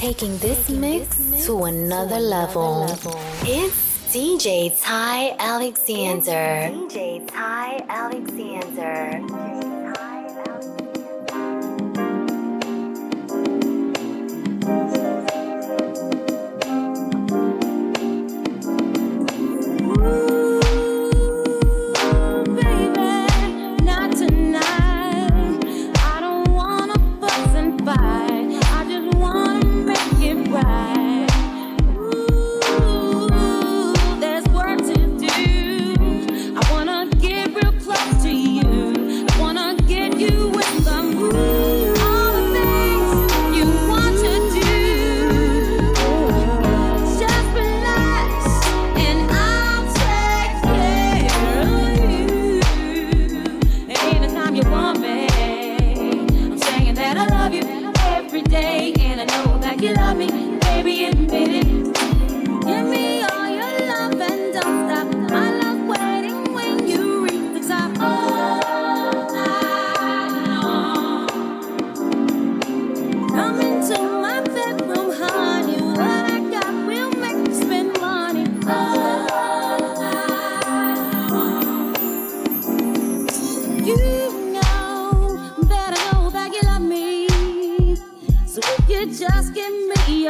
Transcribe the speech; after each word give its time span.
taking 0.00 0.38
this 0.38 0.70
mix 0.70 1.44
to 1.44 1.64
another 1.64 2.18
level. 2.18 2.86
It's 3.42 4.08
DJ 4.10 4.72
Ty 4.80 5.36
Alexander. 5.38 6.72
DJ 6.72 7.28
Ty 7.28 7.84
Alexander. 7.86 9.20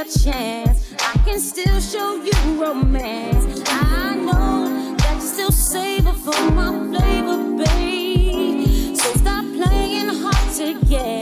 a 0.01 0.05
chance. 0.05 0.95
I 0.99 1.19
can 1.25 1.39
still 1.39 1.79
show 1.79 2.23
you 2.23 2.63
romance. 2.63 3.63
I 3.67 4.15
know 4.17 4.95
that 4.97 5.17
you 5.17 5.21
still 5.21 5.53
savor 5.53 6.13
for 6.13 6.51
my 6.53 6.71
flavor, 6.89 7.39
babe. 7.59 8.97
So 8.97 9.13
stop 9.15 9.45
playing 9.45 10.09
hard 10.09 10.55
to 10.57 10.87
get. 10.87 11.20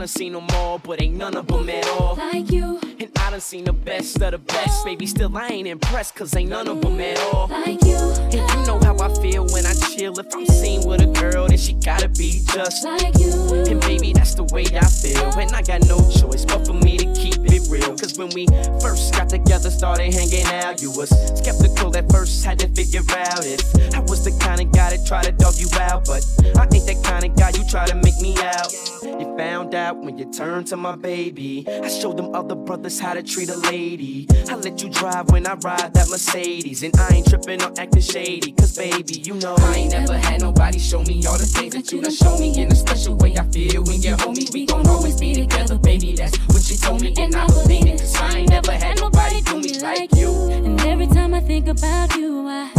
Impressed, 0.00 0.84
cause 0.84 1.00
ain't 1.00 1.16
none 1.16 1.36
of 1.36 1.46
them 1.46 1.68
at 1.68 1.86
all. 1.88 2.16
Like 2.16 2.50
you. 2.50 2.80
And 2.98 3.10
I 3.16 3.30
done 3.30 3.40
seen 3.40 3.64
the 3.64 3.72
best 3.72 4.20
of 4.22 4.32
the 4.32 4.38
best. 4.38 4.84
Maybe 4.84 5.06
still 5.06 5.36
I 5.36 5.48
ain't 5.48 5.68
impressed. 5.68 6.14
Cause 6.14 6.34
ain't 6.36 6.50
none 6.50 6.68
of 6.68 6.80
them 6.80 7.00
at 7.00 7.18
all. 7.32 7.48
Like 7.48 7.82
you. 7.84 7.96
And 7.96 8.34
you 8.34 8.66
know 8.66 8.78
how 8.80 8.96
I 8.98 9.08
feel 9.20 9.46
when 9.52 9.66
I 9.66 9.74
chill. 9.96 10.18
If 10.18 10.34
I'm 10.34 10.46
seen 10.46 10.86
with 10.86 11.02
a 11.02 11.06
girl, 11.20 11.48
then 11.48 11.58
she 11.58 11.74
gotta 11.74 12.08
be 12.08 12.40
just 12.52 12.84
like 12.84 13.18
you. 13.18 13.32
And 13.68 13.80
baby, 13.80 14.12
that's 14.12 14.34
the 14.34 14.44
way 14.44 14.64
I 14.64 14.86
feel. 14.86 15.38
And 15.38 15.52
I 15.52 15.62
got 15.62 15.82
no 15.88 15.98
choice 16.10 16.44
but 16.44 16.66
for 16.66 16.74
me 16.74 16.98
to 16.98 17.06
keep 17.14 17.38
it 17.40 17.68
real. 17.70 17.96
Cause 17.96 18.18
when 18.18 18.30
we 18.30 18.46
first 18.80 19.14
got 19.14 19.28
together, 19.28 19.70
started 19.70 20.12
hanging 20.12 20.46
out, 20.64 20.82
you 20.82 20.90
was 20.92 21.10
skeptical 21.38 21.96
at 21.96 22.10
first, 22.10 22.44
had 22.44 22.58
to 22.60 22.68
figure 22.68 23.02
out 23.16 23.44
if 23.44 23.60
I 23.94 24.00
was 24.00 24.24
the 24.24 24.36
kind 24.44 24.60
of 24.60 24.72
guy 24.72 24.96
that 24.96 25.06
try 25.06 25.22
to 25.22 25.32
dog 25.32 25.54
you 25.56 25.68
out. 25.80 26.06
But 26.06 26.24
I 26.56 26.64
ain't 26.64 26.86
that 26.86 27.00
kind 27.04 27.24
of 27.24 27.36
guy 27.36 27.50
you 27.50 27.64
try 27.68 27.86
to 27.86 27.94
make 27.94 28.18
me 28.20 28.36
out. 28.38 28.72
You 29.02 29.36
found 29.36 29.74
out 29.74 29.89
out 29.90 30.02
when 30.04 30.16
you 30.16 30.24
turn 30.30 30.64
to 30.64 30.76
my 30.76 30.94
baby. 30.96 31.66
I 31.68 31.88
show 31.88 32.12
them 32.12 32.34
other 32.34 32.54
brothers 32.54 33.00
how 33.00 33.14
to 33.14 33.22
treat 33.22 33.50
a 33.50 33.56
lady. 33.56 34.26
I 34.48 34.54
let 34.54 34.82
you 34.82 34.88
drive 34.88 35.30
when 35.30 35.46
I 35.46 35.54
ride 35.54 35.92
that 35.94 36.08
Mercedes. 36.08 36.82
And 36.82 36.94
I 36.96 37.14
ain't 37.14 37.28
tripping 37.28 37.62
or 37.62 37.72
acting 37.78 38.02
shady, 38.02 38.52
cause 38.52 38.76
baby, 38.76 39.14
you 39.20 39.34
know. 39.34 39.56
I 39.58 39.74
ain't 39.76 39.92
never 39.92 40.16
had 40.16 40.40
nobody 40.40 40.78
show 40.78 41.02
me 41.02 41.26
all 41.26 41.38
the 41.38 41.46
things 41.46 41.74
that 41.74 41.90
you 41.92 42.00
done 42.00 42.14
show 42.14 42.38
me 42.38 42.62
in 42.62 42.70
a 42.70 42.74
special 42.74 43.16
way. 43.16 43.36
I 43.36 43.44
feel 43.48 43.82
when 43.84 44.00
you're 44.00 44.16
me, 44.32 44.46
we 44.52 44.66
gon' 44.66 44.86
always 44.86 45.18
be 45.18 45.34
together, 45.34 45.78
baby. 45.78 46.14
That's 46.14 46.36
what 46.48 46.70
you 46.70 46.76
told 46.76 47.02
me, 47.02 47.14
and 47.18 47.34
I 47.34 47.46
believe 47.46 47.86
it. 47.86 48.00
Cause 48.00 48.14
I 48.16 48.38
ain't 48.38 48.50
never 48.50 48.72
had 48.72 49.00
nobody 49.00 49.40
do 49.42 49.60
me 49.60 49.80
like 49.80 50.14
you. 50.14 50.30
And 50.50 50.80
every 50.82 51.08
time 51.08 51.34
I 51.34 51.40
think 51.40 51.66
about 51.68 52.14
you, 52.16 52.46
I. 52.46 52.70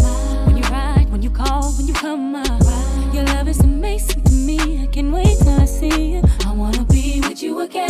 When 0.45 0.57
you 0.57 0.63
ride, 0.63 1.09
when 1.11 1.21
you 1.21 1.29
call, 1.29 1.71
when 1.73 1.87
you 1.87 1.93
come 1.93 2.35
up. 2.35 2.61
Your 3.13 3.25
love 3.25 3.47
is 3.49 3.59
amazing 3.59 4.23
to 4.23 4.31
me. 4.31 4.83
I 4.83 4.87
can't 4.87 5.11
wait 5.11 5.37
till 5.39 5.59
I 5.59 5.65
see 5.65 6.13
you. 6.13 6.23
I 6.45 6.53
wanna 6.53 6.85
you 7.39 7.61
again. 7.61 7.89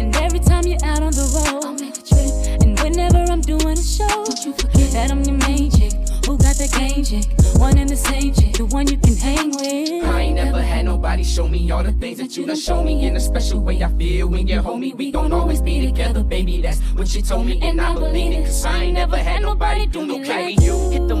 And 0.00 0.14
every 0.16 0.40
time 0.40 0.66
you're 0.66 0.82
out 0.84 1.02
on 1.02 1.12
the 1.12 1.28
road, 1.36 1.64
I'll 1.64 1.74
make 1.74 1.98
a 1.98 2.02
trip. 2.02 2.62
And 2.62 2.78
whenever 2.80 3.18
I'm 3.30 3.40
doing 3.40 3.78
a 3.78 3.82
show, 3.82 4.08
don't 4.08 4.44
you 4.44 4.52
forget 4.54 4.90
that 4.92 5.10
I'm 5.12 5.22
your 5.22 5.36
main 5.36 5.70
chick. 5.70 5.92
Who 6.26 6.38
got 6.38 6.56
that 6.56 6.72
game 6.72 7.04
chick? 7.04 7.26
One 7.58 7.78
and 7.78 7.88
the 7.88 7.96
same 7.96 8.32
chick, 8.32 8.54
the 8.54 8.64
one 8.66 8.88
you 8.88 8.96
can 8.96 9.16
hang 9.16 9.50
with. 9.50 10.04
I 10.04 10.20
ain't 10.22 10.36
never 10.36 10.62
had 10.62 10.86
nobody 10.86 11.22
show 11.22 11.46
me 11.46 11.70
all 11.70 11.82
the 11.82 11.92
things 11.92 12.18
that 12.18 12.36
you 12.36 12.46
done 12.46 12.56
show 12.56 12.82
me 12.82 13.06
in 13.06 13.16
a 13.16 13.20
special 13.20 13.60
way. 13.60 13.82
I 13.82 13.88
feel 13.92 14.28
when 14.28 14.46
you're 14.46 14.62
homie, 14.62 14.94
we 14.94 15.12
don't 15.12 15.32
always 15.32 15.60
be 15.60 15.84
together, 15.84 16.24
baby. 16.24 16.60
That's 16.60 16.80
what 16.96 17.14
you 17.14 17.22
told 17.22 17.46
me, 17.46 17.60
and 17.62 17.80
I 17.80 17.94
believe 17.94 18.32
it. 18.32 18.46
Cause 18.46 18.64
I 18.64 18.84
ain't 18.84 18.94
never 18.94 19.16
had 19.16 19.42
nobody 19.42 19.86
do 19.86 20.06
no 20.06 20.24
carry 20.24 20.54
you. 20.54 20.90
Hit 20.90 21.06
the 21.06 21.16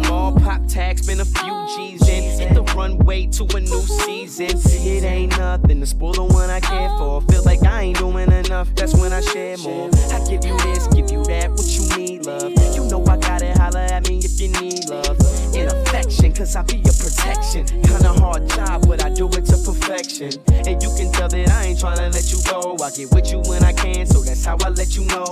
runway 2.90 3.26
to 3.26 3.44
a 3.56 3.60
new 3.60 3.80
season. 3.80 4.50
It 4.50 5.04
ain't 5.04 5.36
nothing 5.38 5.80
to 5.80 5.86
spoil 5.86 6.12
the 6.12 6.24
one 6.24 6.50
I 6.50 6.60
care 6.60 6.88
for. 6.98 7.20
Feel 7.22 7.44
like 7.44 7.62
I 7.62 7.82
ain't 7.82 7.98
doing 7.98 8.30
enough, 8.30 8.74
that's 8.74 8.94
when 8.94 9.12
I 9.12 9.20
share 9.20 9.56
more. 9.58 9.90
I 10.12 10.18
give 10.28 10.44
you 10.44 10.56
this, 10.58 10.86
give 10.88 11.10
you 11.10 11.24
that, 11.24 11.50
what 11.50 11.66
you 11.66 11.96
need, 11.96 12.26
love. 12.26 12.50
You 12.74 12.88
know 12.88 13.04
I 13.06 13.16
gotta 13.16 13.52
holler 13.58 13.80
at 13.80 14.08
me 14.08 14.18
if 14.18 14.40
you 14.40 14.48
need 14.60 14.88
love. 14.88 15.16
In 15.54 15.68
affection, 15.68 16.32
cause 16.32 16.56
I 16.56 16.62
be 16.62 16.76
your 16.76 16.94
protection. 16.94 17.66
Kinda 17.66 18.12
hard 18.20 18.48
job, 18.50 18.86
but 18.88 19.04
I 19.04 19.10
do 19.10 19.28
it 19.28 19.44
to 19.46 19.58
perfection. 19.58 20.32
And 20.66 20.82
you 20.82 20.90
can 20.96 21.12
tell 21.12 21.28
that 21.28 21.48
I 21.50 21.66
ain't 21.66 21.78
tryna 21.78 22.12
let 22.12 22.30
you 22.32 22.40
go. 22.50 22.76
I 22.82 22.90
get 22.90 23.12
with 23.12 23.30
you 23.30 23.40
when 23.46 23.62
I 23.64 23.72
can, 23.72 24.06
so 24.06 24.22
that's 24.22 24.44
how 24.44 24.56
I 24.64 24.70
let 24.70 24.96
you 24.96 25.04
know. 25.06 25.26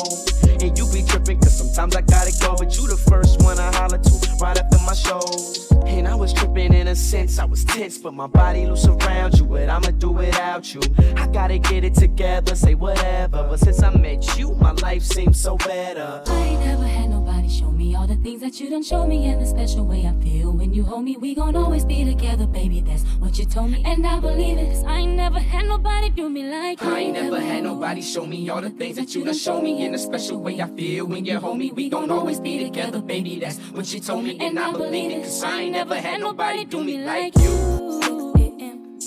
And 0.61 0.77
you 0.77 0.87
be 0.93 1.03
tripping, 1.03 1.41
cause 1.41 1.57
sometimes 1.57 1.97
I 1.97 2.03
gotta 2.03 2.33
go. 2.41 2.57
But 2.57 2.77
you 2.77 2.87
the 2.87 2.97
first 2.97 3.43
one 3.43 3.59
I 3.59 3.75
holler 3.75 3.99
to 3.99 4.37
right 4.41 4.59
after 4.59 4.79
my 4.87 4.95
shows. 4.95 5.69
And 5.87 6.07
I 6.07 6.15
was 6.15 6.33
tripping 6.33 6.75
in 6.75 6.89
a 6.89 6.95
sense, 6.95 7.39
I 7.39 7.45
was 7.49 7.65
tense, 7.65 7.99
but 7.99 8.15
my 8.15 8.27
body 8.27 8.67
loose 8.67 8.87
around 8.87 9.39
you. 9.39 9.45
But 9.45 9.69
I'ma 9.69 9.91
do 9.99 10.11
without 10.11 10.75
you. 10.75 10.81
I 11.17 11.27
gotta 11.29 11.59
get 11.59 11.85
it 11.85 11.95
together, 11.95 12.55
say 12.55 12.75
whatever. 12.75 13.47
But 13.49 13.61
since 13.61 13.83
I 13.83 13.91
met 13.91 14.39
you, 14.39 14.55
my 14.55 14.73
life 14.73 15.03
seems 15.03 15.41
so 15.41 15.57
better. 15.57 16.23
I 16.27 16.37
ain't 16.41 16.61
never 16.61 16.87
had 16.87 17.18
show 17.49 17.71
me 17.71 17.95
all 17.95 18.07
the 18.07 18.17
things 18.17 18.41
that 18.43 18.61
you 18.61 18.71
don't 18.71 18.85
show 18.85 19.07
me, 19.07 19.27
and 19.27 19.41
the 19.41 19.47
special 19.47 19.85
way 19.85 20.07
I 20.07 20.13
feel 20.23 20.53
when 20.53 20.73
you 20.73 20.85
hold 20.85 21.05
me. 21.05 21.17
We 21.17 21.35
gon' 21.35 21.57
always 21.57 21.85
be 21.85 22.05
together, 22.05 22.47
baby. 22.47 22.81
That's 22.81 23.03
what 23.19 23.39
you 23.39 23.47
told 23.47 23.71
me, 23.71 23.83
and 23.85 24.07
I 24.07 24.21
believe 24.21 24.59
it. 24.59 24.69
Cause 24.71 24.85
I 24.85 24.99
ain't 24.99 25.17
never 25.17 25.39
had 25.39 25.67
nobody 25.67 26.11
do 26.11 26.29
me 26.29 26.45
like 26.45 26.81
you. 26.81 26.89
I 26.89 26.99
ain't 27.01 27.15
never 27.15 27.41
had 27.41 27.63
nobody 27.63 28.03
show 28.03 28.27
me 28.27 28.49
all 28.49 28.61
the 28.61 28.71
things 28.71 28.97
that 28.97 29.15
you 29.15 29.25
done 29.25 29.35
show 29.35 29.61
me, 29.61 29.85
in 29.85 29.93
the 29.93 29.99
special 29.99 30.41
way 30.41 30.61
I 30.61 30.69
feel 30.69 31.07
when 31.07 31.25
you 31.25 31.39
hold 31.39 31.59
me. 31.59 31.71
We 31.73 31.89
gon' 31.89 32.11
always 32.11 32.41
be 32.41 32.63
together, 32.63 33.01
baby. 33.01 33.39
That's 33.39 33.59
what 33.73 33.93
you 33.93 34.01
told 34.01 34.25
me, 34.25 34.39
and 34.41 34.59
I 34.59 34.73
believe 34.73 35.11
it. 35.11 35.23
Cause 35.23 35.43
I 35.43 35.61
ain't 35.63 35.73
never 35.73 35.95
had 35.95 36.21
nobody 36.21 36.65
do 36.65 36.85
me 36.85 36.99
like 37.05 37.37
you. 37.37 38.03
6 38.03 38.09
a.m. 38.39 38.99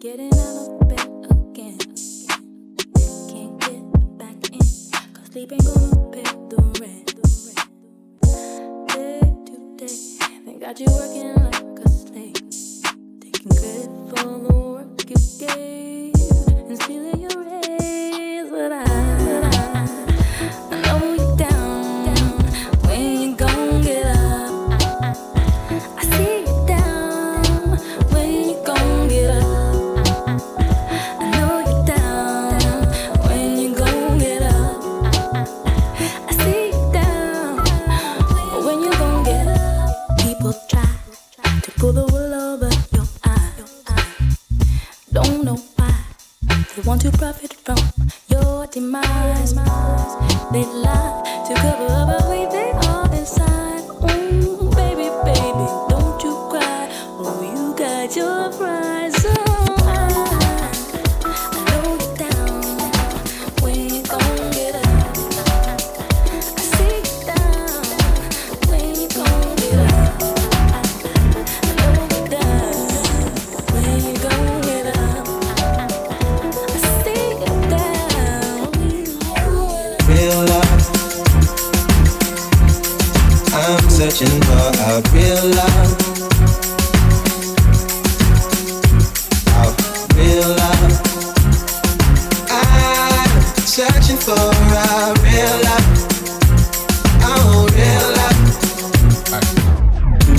Getting 0.00 0.34
out 0.34 0.56
of 0.68 0.88
bed 0.88 1.08
again. 1.30 1.78
Can't 3.28 3.58
get 3.60 4.18
back 4.18 4.36
in. 4.52 4.58
Cause 4.58 5.30
sleep 5.32 5.52
ain't 5.52 5.64
gonna 5.64 5.99
got 10.70 10.78
you 10.78 10.86
working 10.86 11.39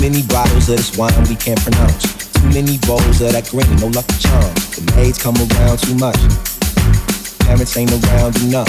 too 0.02 0.10
many 0.10 0.26
bottles 0.26 0.68
of 0.68 0.76
this 0.76 0.98
wine 0.98 1.14
we 1.28 1.36
can't 1.36 1.60
pronounce. 1.60 2.02
Too 2.34 2.48
many 2.48 2.76
bowls 2.90 3.22
of 3.22 3.30
that 3.38 3.46
green, 3.50 3.70
no 3.78 3.86
luck 3.86 4.02
lucky 4.02 4.18
charms. 4.18 4.74
The 4.74 4.82
maids 4.98 5.22
come 5.22 5.38
around 5.38 5.78
too 5.78 5.94
much. 5.94 6.18
Parents 7.46 7.76
ain't 7.76 7.94
around 7.94 8.34
enough. 8.42 8.66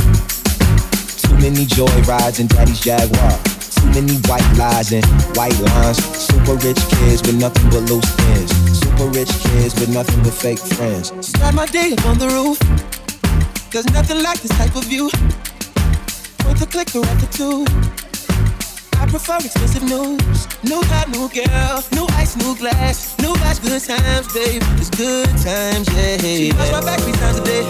Too 1.26 1.34
many 1.42 1.66
joy 1.66 1.90
rides 2.06 2.38
in 2.38 2.46
daddy's 2.46 2.80
Jaguar. 2.82 3.34
Too 3.42 3.90
many 3.98 4.14
white 4.30 4.46
lies 4.62 4.94
and 4.94 5.06
white 5.34 5.58
lines. 5.58 5.98
Super 6.06 6.54
rich 6.62 6.78
kids 7.02 7.26
with 7.26 7.42
nothing 7.42 7.66
but 7.74 7.82
loose 7.90 8.14
ends. 8.38 8.54
Super 8.78 9.10
rich 9.10 9.34
kids 9.50 9.74
with 9.82 9.90
nothing 9.90 10.22
but 10.22 10.34
fake 10.38 10.62
friends. 10.78 11.10
Start 11.26 11.56
my 11.56 11.66
day 11.66 11.98
up 11.98 12.06
on 12.06 12.22
the 12.22 12.30
roof. 12.30 12.62
There's 13.74 13.90
nothing 13.90 14.22
like 14.22 14.38
this 14.38 14.54
type 14.54 14.76
of 14.76 14.86
view. 14.86 15.10
Point 16.46 16.60
the 16.62 16.70
clicker 16.70 17.02
at 17.02 17.18
the 17.18 17.30
two. 17.34 18.03
Prefer 19.14 19.46
expensive 19.46 19.84
news. 19.84 20.48
New 20.64 20.82
car, 20.90 21.06
new 21.10 21.30
girl, 21.30 21.84
new 21.94 22.08
ice, 22.18 22.36
new 22.36 22.56
glass, 22.56 23.16
new 23.20 23.30
watch, 23.46 23.62
good 23.62 23.80
times, 23.80 24.34
babe. 24.34 24.64
It's 24.82 24.90
good 24.90 25.30
times, 25.38 25.86
yeah. 25.94 26.18
She 26.18 26.52
wash 26.58 26.72
my 26.72 26.82
back 26.82 27.00
three 27.00 27.14
times 27.14 27.38
a 27.38 27.44
day. 27.46 27.62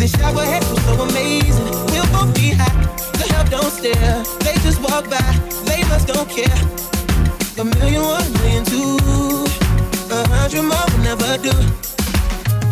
This 0.00 0.12
shower 0.16 0.46
head 0.48 0.64
was 0.70 0.80
so 0.84 0.94
amazing. 1.02 1.68
We'll 1.92 2.08
both 2.08 2.34
be 2.34 2.56
hot. 2.56 2.72
The 3.20 3.34
help 3.34 3.50
don't 3.50 3.68
stare. 3.68 4.24
They 4.40 4.54
just 4.64 4.80
walk 4.80 5.10
by. 5.10 5.20
They 5.68 5.84
must 5.92 6.08
don't 6.08 6.26
care. 6.30 6.56
A 7.60 7.64
million, 7.76 8.00
one 8.00 8.32
million, 8.40 8.64
two. 8.64 8.96
A 10.08 10.26
hundred 10.32 10.62
more 10.64 10.88
will 10.88 11.04
never 11.04 11.36
do. 11.36 11.52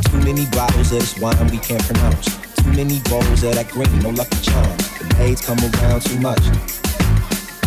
Too 0.09 0.25
many 0.25 0.47
bottles 0.57 0.91
of 0.91 1.01
this 1.01 1.19
wine 1.19 1.37
we 1.51 1.59
can't 1.59 1.85
pronounce. 1.85 2.33
Too 2.57 2.73
many 2.73 3.01
bowls 3.11 3.45
of 3.45 3.57
that 3.57 3.69
green, 3.69 3.93
no 3.99 4.09
lucky 4.09 4.41
charm. 4.41 4.73
The 5.05 5.17
maids 5.19 5.45
come 5.45 5.59
around 5.61 6.01
too 6.01 6.19
much 6.19 6.41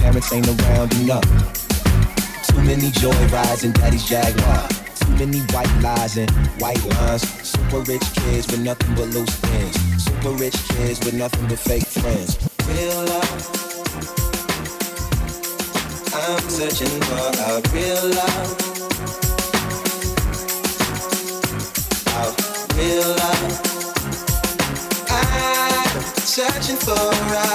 parents 0.05 0.31
ain't 0.31 0.47
around 0.47 0.93
enough. 1.01 1.25
Too 2.47 2.61
many 2.61 2.91
joy 2.91 3.19
rides 3.33 3.63
in 3.63 3.71
daddy's 3.71 4.05
Jaguar. 4.05 4.67
Too 5.01 5.13
many 5.17 5.39
white 5.53 5.73
lies 5.81 6.17
and 6.17 6.29
white 6.61 6.83
lines. 6.93 7.23
Super 7.41 7.79
rich 7.91 8.05
kids 8.13 8.45
with 8.51 8.61
nothing 8.61 8.93
but 8.93 9.07
loose 9.15 9.35
ends. 9.55 9.77
Super 10.05 10.33
rich 10.43 10.57
kids 10.69 10.99
with 11.03 11.15
nothing 11.15 11.47
but 11.47 11.57
fake 11.57 11.87
friends. 11.87 12.37
Real 12.69 13.01
love. 13.11 13.31
I'm 16.13 16.49
searching 16.57 16.95
for 17.07 17.25
a 17.49 17.61
real 17.73 18.05
love. 18.19 18.49
A 22.13 22.25
real 22.77 23.09
love. 23.21 23.53
I'm 25.09 26.01
searching 26.35 26.77
for 26.77 26.93
a 26.93 27.54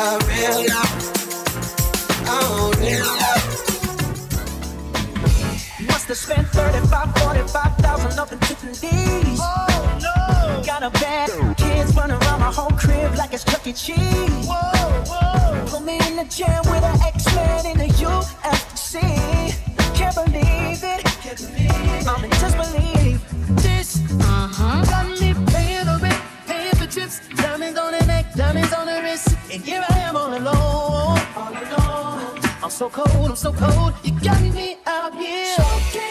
Have 6.11 6.19
spent 6.19 6.49
35, 6.49 7.15
45,000 7.23 8.19
up 8.19 8.33
in 8.33 8.39
Tiffany's. 8.41 9.39
Oh 9.41 9.99
no! 10.03 10.61
Got 10.67 10.83
a 10.83 10.91
bad 10.91 11.31
kids 11.57 11.95
running 11.95 12.17
around 12.17 12.41
my 12.41 12.51
whole 12.51 12.73
crib 12.73 13.15
like 13.15 13.33
it's 13.33 13.45
Chuck 13.45 13.65
E. 13.65 13.73
Cheese. 13.73 13.97
Whoa, 14.45 15.05
whoa! 15.07 15.67
Put 15.69 15.85
me 15.85 16.01
in 16.09 16.17
the 16.17 16.25
gym 16.25 16.59
with 16.67 16.83
an 16.83 17.01
X-Men 17.01 17.67
in 17.67 17.79
the 17.79 17.95
UFC. 18.03 18.99
Can't 19.95 20.17
believe 20.17 20.83
it. 20.83 21.05
Can't 21.23 21.39
believe 21.39 21.71
it. 21.71 22.09
I'm 22.09 22.25
in 22.25 22.31
disbelief. 22.31 23.21
This 23.63 24.03
uh-huh. 24.21 24.85
got 24.87 25.07
me 25.07 25.33
paying 25.53 25.87
the 25.87 25.97
rent, 26.03 26.21
paying 26.49 26.75
for 26.75 26.91
trips, 26.91 27.21
diamonds 27.37 27.79
on 27.79 27.93
the 27.93 28.05
neck, 28.07 28.35
diamonds 28.35 28.73
on 28.73 28.87
the 28.87 29.01
wrist, 29.01 29.29
and 29.53 29.63
here 29.63 29.85
I 29.89 29.99
am 30.01 30.17
all 30.17 30.37
alone. 30.37 31.21
All 31.37 31.53
alone. 31.53 32.41
I'm 32.65 32.71
so 32.71 32.91
cold, 32.91 33.31
I'm 33.31 33.37
so 33.37 33.53
cold. 33.53 33.95
You 34.03 34.11
got 34.19 34.43
me 34.43 34.80
out 35.13 35.81
here. 35.95 36.10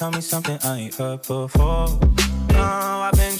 Tell 0.00 0.10
me 0.10 0.22
something 0.22 0.58
I 0.64 0.78
ain't 0.78 0.94
heard 0.94 1.20
before. 1.26 1.88
No, 2.54 2.58
I've 2.58 3.12
been 3.12 3.36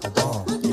Bonita 0.00 0.67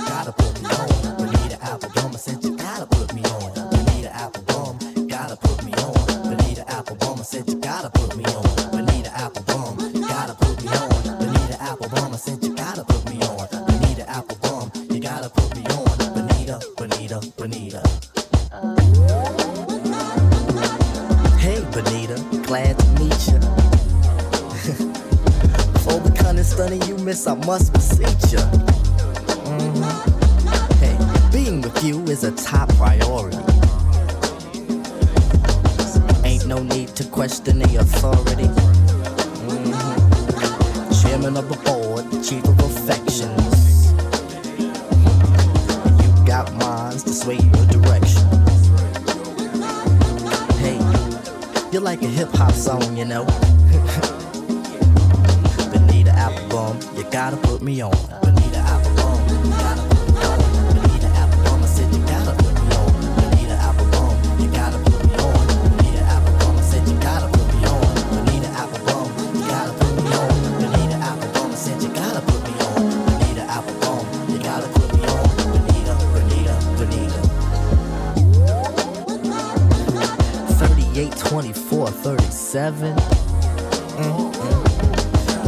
24, 81.69 81.87
37. 81.87 82.95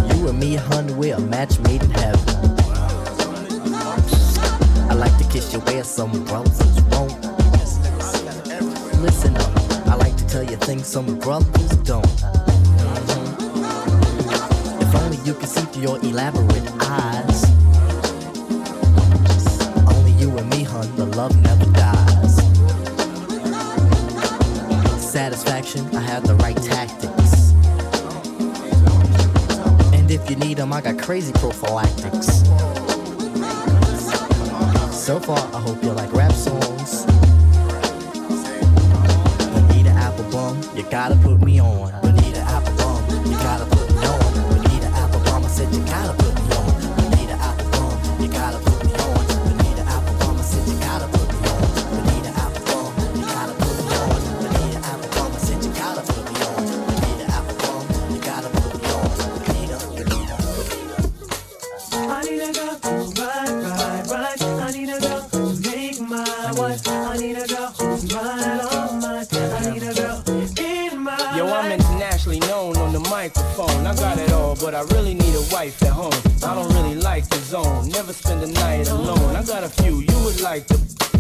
You 0.10 0.28
and 0.30 0.40
me, 0.40 0.56
hun, 0.56 0.98
we're 0.98 1.16
a 1.16 1.20
match 1.20 1.60
made 1.60 1.84
in 1.84 1.92
heaven. 1.92 2.56
I 4.90 4.94
like 4.96 5.16
to 5.20 5.24
kiss 5.30 5.54
your 5.54 5.62
ass, 5.70 5.88
some 5.88 6.24
brothers 6.26 6.82
won't. 6.92 7.22
Listen 9.00 9.38
up, 9.38 9.52
I 9.88 9.96
like 9.96 10.18
to 10.18 10.28
tell 10.28 10.44
you 10.44 10.58
things 10.58 10.88
some 10.88 11.20
brothers 11.20 11.70
don't. 11.84 12.06
Mhm. 12.06 13.36
If 14.82 14.96
only 14.96 15.18
you 15.18 15.34
could 15.36 15.50
see 15.50 15.62
through 15.62 15.84
your 15.84 16.00
elaborate 16.00 16.68
eyes. 16.82 17.44
Only 19.96 20.14
you 20.14 20.36
and 20.36 20.50
me, 20.50 20.64
hun, 20.64 20.96
the 20.96 21.06
love 21.16 21.36
never 21.42 21.66
dies. 21.66 21.97
Satisfaction, 25.38 25.96
I 25.96 26.02
have 26.02 26.26
the 26.26 26.34
right 26.36 26.58
tactics. 26.58 27.52
And 29.94 30.10
if 30.10 30.28
you 30.32 30.36
need 30.36 30.58
them, 30.58 30.74
I 30.74 30.82
got 30.82 30.98
crazy 30.98 31.32
prophylactics. 31.34 32.40
So 34.92 35.20
far, 35.20 35.38
I 35.38 35.60
hope 35.60 35.84
you 35.84 35.92
like 35.92 36.12
rap 36.12 36.32
songs. 36.32 37.06
Bonita 39.54 39.92
Applebum, 39.92 40.76
you 40.76 40.84
gotta 40.90 41.16
put 41.18 41.40
me 41.40 41.62
on. 41.62 41.97
Night 78.60 78.90
alone. 78.90 79.36
I 79.36 79.44
got 79.44 79.64
a 79.64 79.70
few 79.70 80.00
you 80.00 80.18
would 80.26 80.42
like 80.42 80.68
to. 80.68 80.78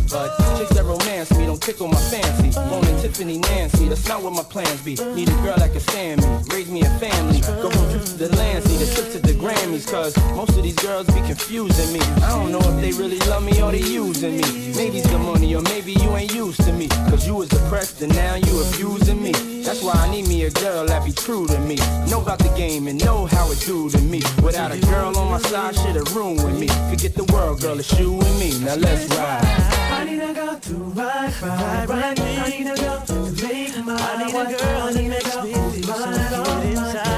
But 0.09 0.37
chicks 0.57 0.71
that 0.71 0.85
romance 0.85 1.31
me 1.37 1.45
don't 1.45 1.61
tickle 1.61 1.87
my 1.87 1.99
fancy. 2.09 2.57
Wanting 2.71 2.97
Tiffany 3.01 3.39
Nancy, 3.39 3.89
that's 3.89 4.07
not 4.07 4.23
what 4.23 4.31
my 4.31 4.43
plans 4.43 4.81
be. 4.81 4.95
Need 4.95 5.27
a 5.27 5.37
girl 5.43 5.57
that 5.57 5.71
can 5.71 5.81
stand 5.81 6.21
me, 6.21 6.27
raise 6.55 6.69
me 6.69 6.81
a 6.81 6.89
family. 6.97 7.41
Go 7.41 7.69
from 7.69 7.89
trip 7.91 8.03
to 8.05 8.17
the 8.17 8.35
Lancey, 8.37 8.77
the 8.77 8.87
trip 8.93 9.11
to 9.11 9.19
Grammys. 9.57 9.89
Cause 9.89 10.15
most 10.35 10.57
of 10.57 10.63
these 10.63 10.75
girls 10.75 11.07
be 11.07 11.21
confusing 11.21 11.93
me. 11.93 11.99
I 12.23 12.29
don't 12.29 12.51
know 12.51 12.59
if 12.59 12.81
they 12.81 12.91
really 12.91 13.19
love 13.29 13.43
me 13.43 13.61
or 13.61 13.71
they 13.71 13.81
using 13.81 14.37
me. 14.37 14.73
Maybe 14.75 14.99
it's 14.99 15.09
the 15.09 15.17
money 15.17 15.55
or 15.55 15.61
maybe 15.63 15.93
you 15.93 16.15
ain't 16.15 16.33
used 16.33 16.61
to 16.63 16.73
me. 16.73 16.87
Cause 17.09 17.25
you 17.25 17.35
was 17.35 17.49
depressed 17.49 18.01
and 18.01 18.13
now 18.15 18.35
you 18.35 18.63
abusing 18.63 19.21
me. 19.21 19.31
That's 19.63 19.83
why 19.83 19.93
I 19.93 20.09
need 20.09 20.27
me 20.27 20.43
a 20.45 20.51
girl 20.51 20.85
that 20.85 21.03
be 21.05 21.11
true 21.11 21.47
to 21.47 21.59
me. 21.59 21.75
Know 22.09 22.21
about 22.21 22.39
the 22.39 22.53
game 22.55 22.87
and 22.87 23.03
know 23.03 23.25
how 23.25 23.51
it 23.51 23.59
do 23.61 23.89
to 23.89 24.01
me. 24.01 24.21
Without 24.43 24.71
a 24.71 24.79
girl 24.79 25.17
on 25.17 25.31
my 25.31 25.39
side, 25.39 25.75
shit'll 25.75 26.05
ruin 26.15 26.59
me. 26.59 26.67
Forget 26.89 27.13
the 27.15 27.25
world, 27.33 27.61
girl, 27.61 27.79
it's 27.79 27.91
you 27.99 28.19
and 28.19 28.39
me. 28.39 28.57
Now 28.59 28.75
let's 28.75 29.05
ride. 29.15 29.43
I 29.91 30.03
need 30.05 30.21
a 30.21 30.33
girl 30.33 30.59
to 30.59 30.73
ride, 30.73 31.33
ride, 31.41 31.89
ride. 31.89 32.19
me. 32.19 32.37
I 32.37 32.49
need 32.49 32.67
a 32.67 32.75
girl 32.75 33.01
to 33.01 33.13
make 33.43 33.85
my 33.85 33.95
I 33.95 34.25
need 34.25 34.35
a 34.35 34.57
girl, 34.57 34.81
I 34.81 34.91
need 34.93 35.11
a 35.11 35.21
girl 35.21 35.45
who's 35.45 35.87
mine, 35.87 36.33
all 36.33 37.16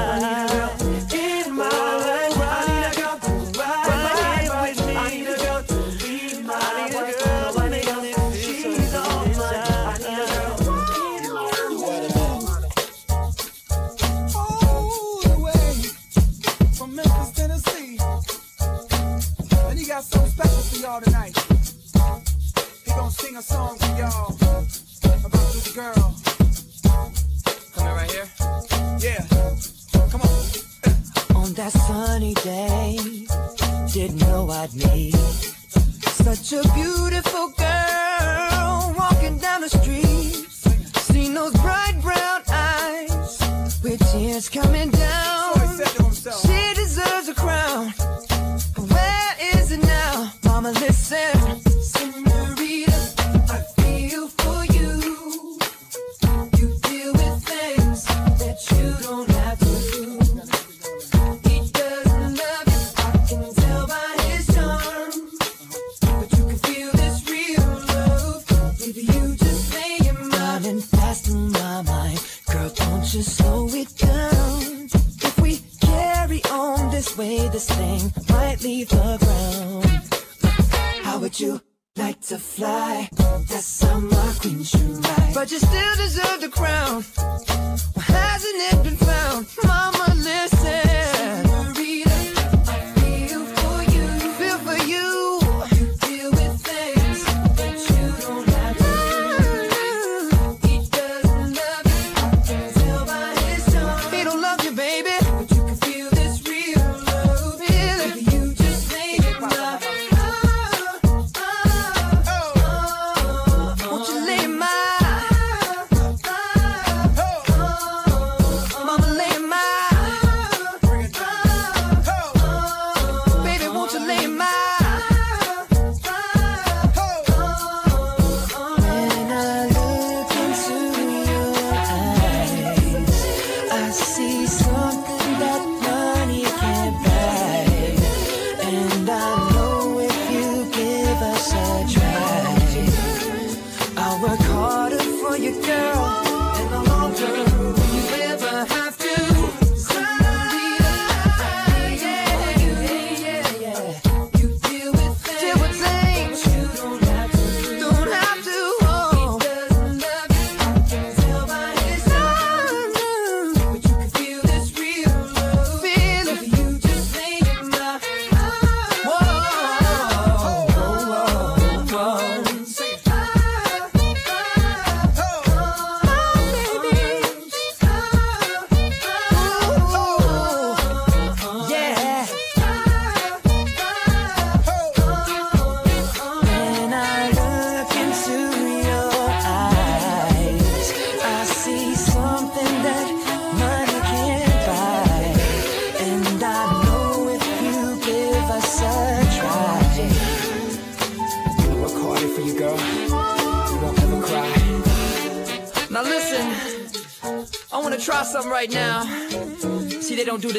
a 23.40 23.42
song 23.42 23.78
for 23.78 23.98
y'all 23.98 24.36
about 25.24 25.54
this 25.54 25.74
girl. 25.74 26.16
Coming 27.74 27.94
right 27.94 28.12
here. 28.12 28.28
Yeah, 29.00 29.26
come 30.12 30.22
on. 30.22 31.42
On 31.42 31.54
that 31.54 31.72
sunny 31.72 32.34
day, 32.34 33.00
didn't 33.94 34.20
know 34.28 34.50
I'd 34.50 34.74
need. 34.74 35.16
Such 36.26 36.52
a 36.52 36.64
beautiful 36.74 37.54
girl 37.58 38.94
walking 38.98 39.38
down 39.38 39.62
the 39.62 39.70
street. 39.70 40.36
Seen 41.08 41.34
those 41.34 41.54
bright 41.62 41.98
brown 42.02 42.42
eyes 42.50 43.40
with 43.82 44.00
tears 44.12 44.50
coming 44.50 44.90
down. 44.90 44.99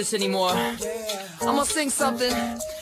This 0.00 0.14
anymore. 0.14 0.52
I'm 0.52 1.56
gonna 1.56 1.66
sing 1.66 1.90
something, 1.90 2.32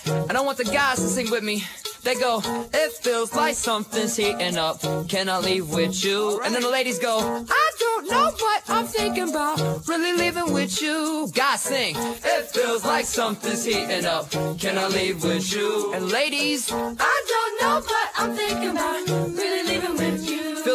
and 0.06 0.36
I 0.36 0.40
want 0.40 0.56
the 0.58 0.64
guys 0.64 0.98
to 0.98 1.08
sing 1.08 1.30
with 1.30 1.42
me. 1.42 1.64
They 2.04 2.14
go, 2.14 2.40
it 2.72 2.92
feels 2.92 3.34
like 3.34 3.54
something's 3.54 4.16
heating 4.16 4.56
up. 4.56 4.80
Can 5.08 5.28
I 5.28 5.38
leave 5.38 5.68
with 5.70 6.04
you? 6.04 6.40
And 6.44 6.54
then 6.54 6.62
the 6.62 6.70
ladies 6.70 6.98
go, 7.00 7.18
I 7.50 7.70
don't 7.78 8.10
know 8.10 8.30
what 8.30 8.62
I'm 8.68 8.86
thinking 8.86 9.30
about. 9.30 9.58
Really 9.88 10.12
leaving 10.12 10.52
with 10.52 10.80
you. 10.80 11.28
Guys 11.34 11.62
sing, 11.62 11.96
it 11.96 12.44
feels 12.54 12.84
like 12.84 13.04
something's 13.04 13.64
heating 13.64 14.06
up. 14.06 14.30
Can 14.58 14.78
I 14.78 14.86
leave 14.86 15.24
with 15.24 15.52
you? 15.52 15.92
And 15.94 16.10
ladies, 16.10 16.70
I 16.72 17.16
don't 17.32 17.54
know 17.60 17.80
what 17.80 18.08
I'm 18.16 18.32
thinking 18.36 18.70
about. 18.70 19.08
Really 19.42 19.62
leaving 19.70 19.92
with 19.94 20.02
you. 20.02 20.07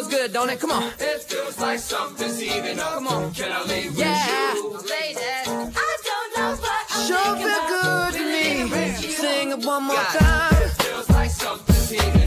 Feels 0.03 0.21
good, 0.21 0.33
don't 0.33 0.49
it? 0.49 0.59
Come 0.59 0.71
on. 0.71 0.83
It 0.99 1.21
feels 1.23 1.57
like 1.59 1.79
something's 1.79 2.39
heating 2.39 2.79
up. 2.79 2.93
Come 2.95 3.07
on. 3.07 3.33
Can 3.33 3.51
I 3.51 3.63
leave 3.63 3.97
yeah. 3.97 4.53
with 4.53 4.63
you? 4.63 4.89
Ladies, 4.89 5.17
I 5.47 5.93
Sure 7.07 7.35
feel 7.37 7.63
good 7.69 8.13
to 8.13 8.23
me. 8.25 9.13
Sing 9.13 9.51
it 9.51 9.65
one 9.65 9.83
more 9.83 9.95
time. 9.95 10.53
It 10.55 10.69
feels 10.83 11.09
like 11.09 11.29
something's 11.29 11.89
heating 11.89 12.22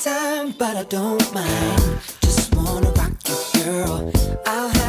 time, 0.00 0.54
but 0.56 0.76
I 0.76 0.84
don't 0.84 1.34
mind. 1.34 2.00
Just 2.22 2.54
wanna 2.54 2.90
rock 2.92 3.12
you, 3.28 3.62
girl. 3.62 4.12
I'll 4.46 4.79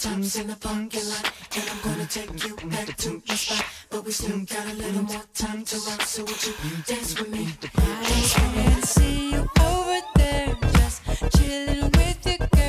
times 0.00 0.36
in 0.36 0.46
the 0.46 0.56
parking 0.56 1.06
lot. 1.10 1.32
And 1.54 1.68
I'm 1.68 1.80
gonna 1.82 2.06
take 2.06 2.32
you 2.44 2.56
back 2.70 2.96
to 2.96 3.22
your 3.24 3.36
spot. 3.36 3.64
But 3.90 4.04
we 4.04 4.12
still 4.12 4.40
got 4.46 4.66
a 4.66 4.74
little 4.74 5.02
more 5.02 5.24
time 5.34 5.62
to 5.62 5.76
rock. 5.86 6.02
So 6.02 6.22
would 6.24 6.46
you 6.46 6.54
dance 6.86 7.20
with 7.20 7.30
me? 7.30 7.48
I 7.76 8.52
can 8.54 8.82
see 8.82 9.32
you 9.32 9.46
over 9.60 10.00
there, 10.16 10.56
just 10.72 11.02
chilling 11.36 11.90
with 11.90 12.26
your 12.26 12.38
girl. 12.38 12.59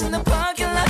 in 0.00 0.12
the 0.12 0.20
parking 0.20 0.66
lot. 0.66 0.87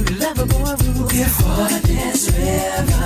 you 0.00 0.16
love 0.16 0.38
a 0.38 0.46
boy 0.46 0.76
who 0.84 1.08
can 1.08 1.28
fall 1.28 1.68
this 1.82 2.30
river. 2.30 2.99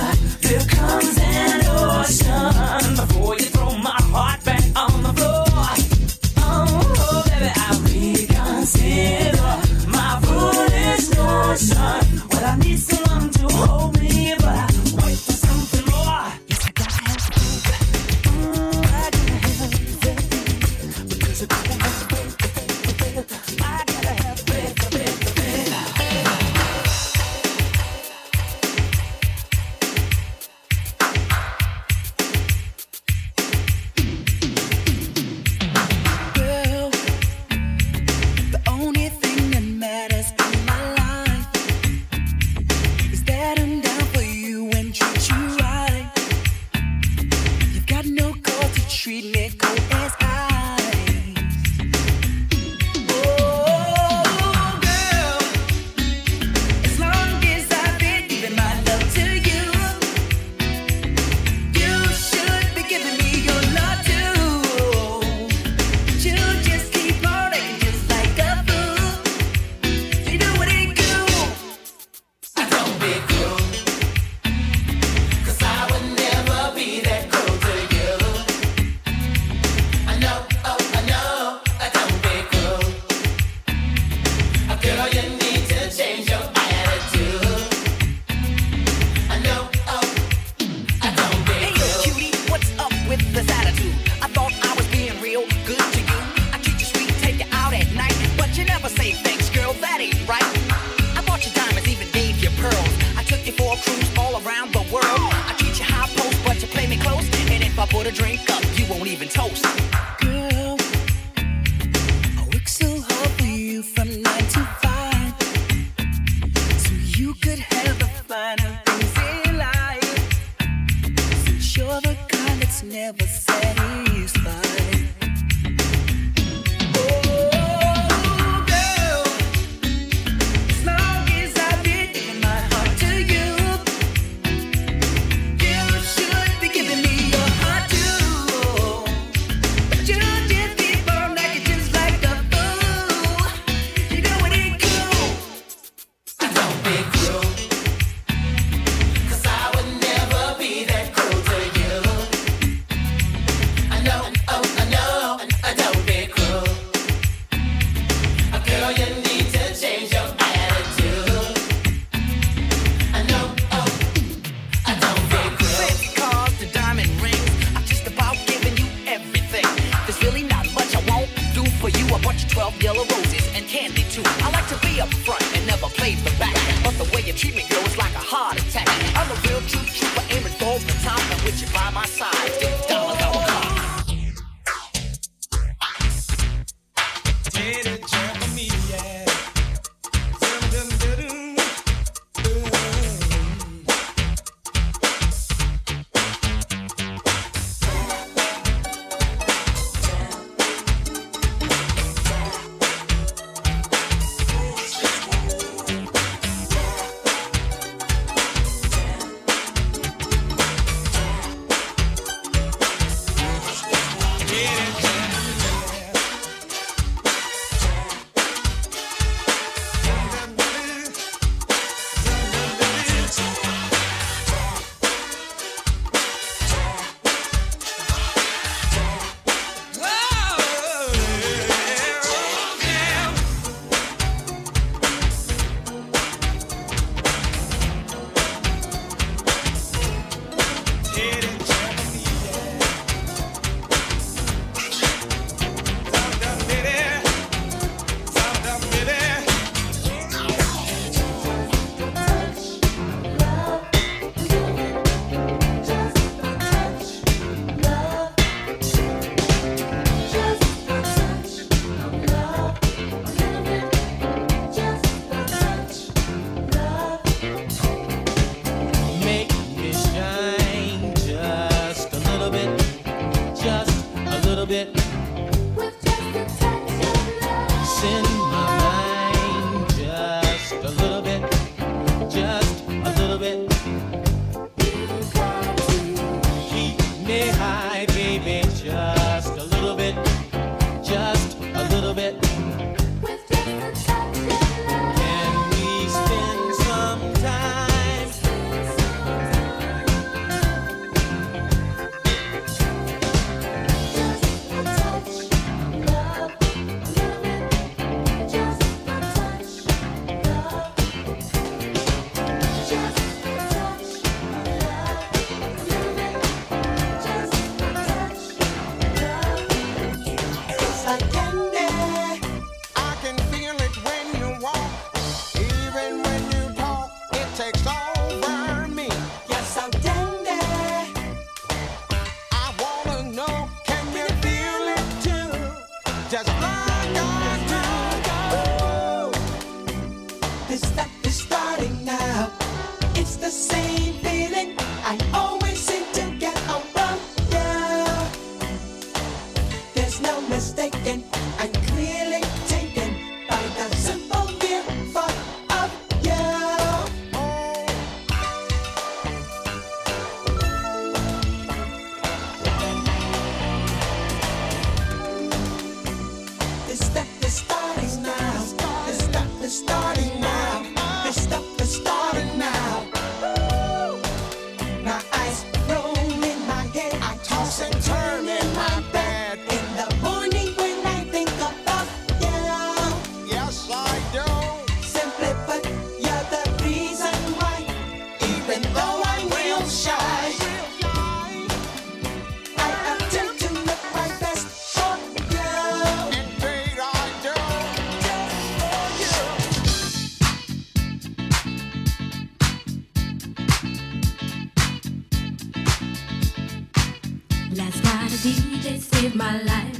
Last 407.75 408.01
night 408.05 408.31
a 408.31 408.37
DJ 408.37 408.99
saved 409.01 409.35
my 409.35 409.61
life. 409.63 409.99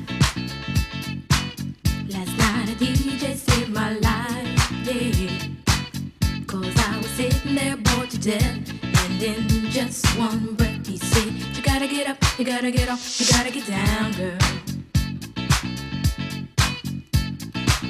Last 2.07 2.38
night 2.38 2.69
a 2.69 2.76
DJ 2.82 3.36
saved 3.36 3.73
my 3.73 3.91
life, 3.99 4.71
yeah. 4.86 6.45
Cause 6.47 6.73
I 6.78 6.97
was 6.97 7.09
sitting 7.09 7.55
there 7.55 7.76
bored 7.76 8.09
to 8.11 8.17
death. 8.17 8.71
And 8.82 9.21
in 9.21 9.69
just 9.71 10.05
one 10.17 10.55
breath, 10.55 10.88
he 10.88 10.97
said, 10.97 11.34
You 11.53 11.61
gotta 11.61 11.88
get 11.88 12.07
up, 12.07 12.17
you 12.39 12.45
gotta 12.45 12.71
get 12.71 12.88
off, 12.88 13.19
you 13.19 13.26
gotta 13.30 13.51
get 13.51 13.67
down, 13.67 14.13
girl. 14.13 14.38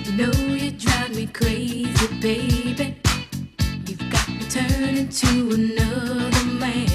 You 0.03 0.11
know 0.17 0.31
you 0.47 0.71
drive 0.71 1.15
me 1.15 1.27
crazy, 1.27 2.07
baby. 2.19 2.95
You've 3.85 4.09
got 4.09 4.27
me 4.29 4.39
turning 4.49 5.09
to 5.09 5.27
another 5.53 6.45
man 6.59 6.94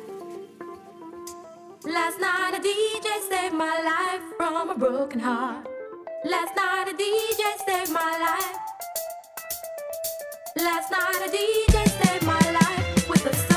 Last 1.91 2.21
night 2.21 2.53
a 2.55 2.61
DJ 2.61 3.07
saved 3.29 3.53
my 3.53 3.77
life 3.83 4.23
from 4.37 4.69
a 4.69 4.77
broken 4.77 5.19
heart. 5.19 5.67
Last 6.23 6.55
night 6.55 6.87
a 6.87 6.95
DJ 6.95 7.43
saved 7.65 7.91
my 7.91 8.13
life. 8.27 8.57
Last 10.55 10.89
night 10.89 11.27
a 11.27 11.29
DJ 11.29 11.89
saved 12.01 12.25
my 12.25 12.39
life 12.59 13.09
with 13.09 13.25
a 13.25 13.50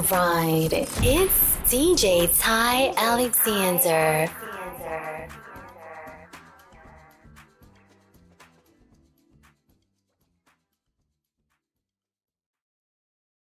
ride. 0.00 0.72
It's 0.72 1.56
DJ 1.68 2.28
Ty 2.38 2.92
Alexander. 2.96 4.30